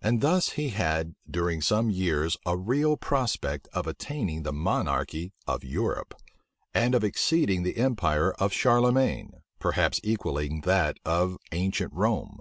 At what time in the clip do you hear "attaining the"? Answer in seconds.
3.88-4.52